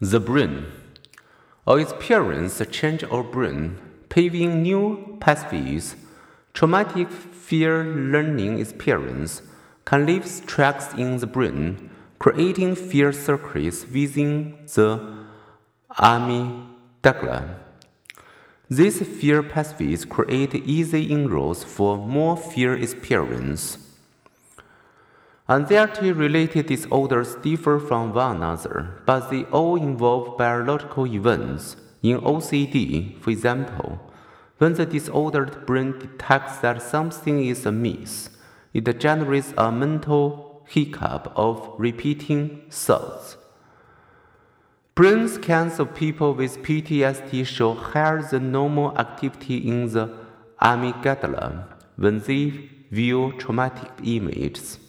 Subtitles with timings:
[0.00, 0.66] The brain.
[1.66, 3.78] Our experience change our brain,
[4.10, 5.96] paving new pathways.
[6.52, 9.40] Traumatic fear learning experience
[9.86, 11.88] can leave tracks in the brain,
[12.18, 15.00] creating fear circuits within the
[15.98, 17.54] amygdala.
[18.68, 23.78] These fear pathways create easy inroads for more fear experience.
[25.48, 31.76] Anxiety-related disorders differ from one another, but they all involve biological events.
[32.02, 34.00] In OCD, for example,
[34.58, 38.30] when the disordered brain detects that something is amiss,
[38.74, 43.36] it generates a mental hiccup of repeating thoughts.
[44.96, 50.12] Brain scans of people with PTSD show higher than normal activity in the
[50.60, 54.80] amygdala when they view traumatic images.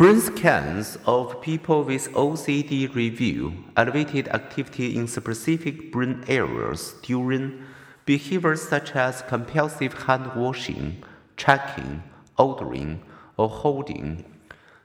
[0.00, 7.62] Brain scans of people with OCD reveal elevated activity in specific brain areas during
[8.06, 11.04] behaviors such as compulsive hand washing,
[11.36, 12.02] checking,
[12.38, 13.02] ordering,
[13.36, 14.24] or hoarding.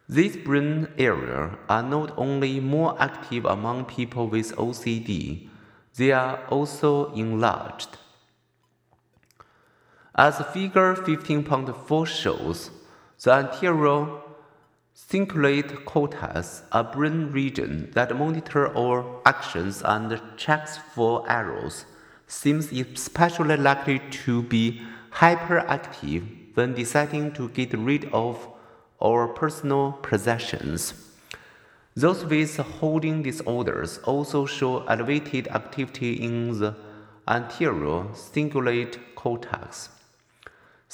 [0.10, 5.48] These brain areas are not only more active among people with OCD,
[5.96, 7.98] they are also enlarged.
[10.14, 12.70] As figure 15.4 shows,
[13.24, 14.25] the anterior
[14.96, 21.86] Cingulate cortex, a brain region that monitors our actions and checks for errors,
[22.28, 26.24] seems especially likely to be hyperactive
[26.54, 28.48] when deciding to get rid of
[29.02, 30.94] our personal possessions.
[31.94, 36.74] Those with hoarding disorders also show elevated activity in the
[37.28, 39.90] anterior cingulate cortex.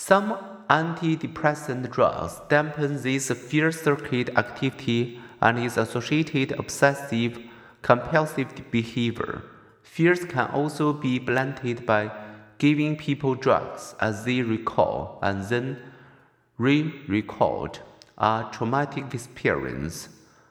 [0.03, 0.35] Some
[0.67, 7.37] antidepressant drugs dampen this fear circuit activity and its associated obsessive
[7.83, 9.43] compulsive behavior.
[9.83, 12.09] Fears can also be blunted by
[12.57, 15.77] giving people drugs as they recall and then
[16.57, 17.77] re-record
[18.17, 20.09] a traumatic experience.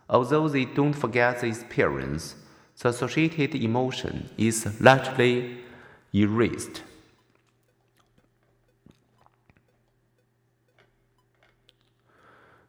[0.09, 2.37] Although they don't forget the experience,
[2.81, 5.59] the associated emotion is largely
[6.15, 6.85] erased.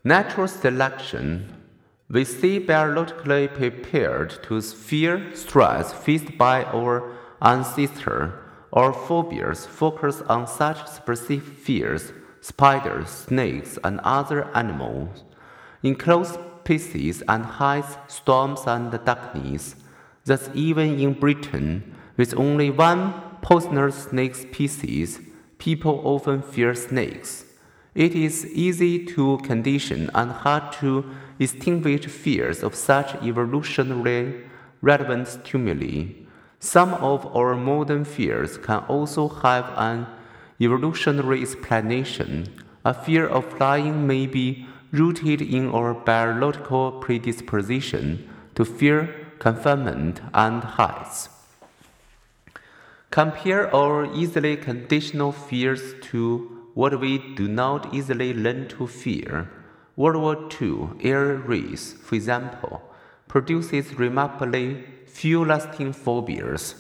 [0.03, 1.47] Natural selection.
[2.09, 8.33] We see biologically prepared to fear stress faced by our ancestors.
[8.73, 15.23] Our phobias focus on such specific fears spiders, snakes, and other animals.
[15.83, 19.75] In close spaces and heights, storms and darkness.
[20.25, 23.13] Thus, even in Britain, with only one
[23.43, 25.19] poisonous snake species,
[25.59, 27.50] people often fear snakes.
[27.93, 31.05] It is easy to condition and hard to
[31.39, 34.47] extinguish fears of such evolutionarily
[34.81, 36.13] relevant stimuli.
[36.59, 40.07] Some of our modern fears can also have an
[40.61, 42.47] evolutionary explanation.
[42.85, 50.63] A fear of flying may be rooted in our biological predisposition to fear confinement and
[50.63, 51.27] heights.
[53.09, 59.49] Compare our easily conditional fears to what we do not easily learn to fear.
[59.95, 62.81] World War II air raids, for example,
[63.27, 66.75] produces remarkably few lasting phobias.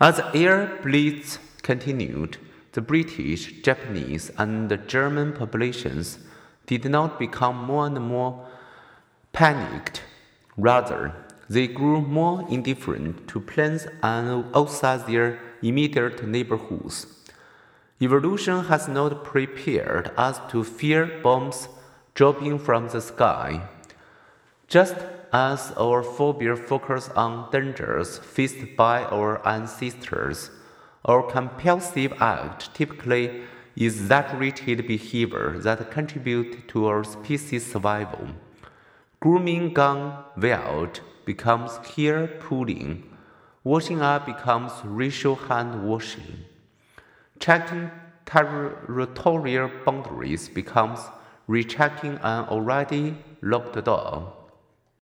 [0.00, 2.36] As the air blitz continued,
[2.72, 6.18] the British, Japanese, and German populations
[6.66, 8.46] did not become more and more
[9.32, 10.02] panicked.
[10.56, 11.14] Rather,
[11.48, 17.23] they grew more indifferent to planes and outside their immediate neighborhoods.
[18.00, 21.68] Evolution has not prepared us to fear bombs
[22.14, 23.68] dropping from the sky.
[24.66, 24.96] Just
[25.32, 30.50] as our phobia focuses on dangers faced by our ancestors,
[31.04, 33.42] our compulsive act typically
[33.76, 38.26] is exaggerated behavior that contribute to our species survival.
[39.20, 43.04] Grooming gone wild becomes hair pulling.
[43.62, 46.44] Washing up becomes racial hand washing.
[47.38, 47.90] Checking
[48.26, 51.00] territorial boundaries becomes
[51.46, 54.43] rechecking an already locked door.